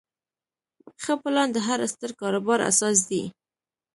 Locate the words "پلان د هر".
1.23-1.79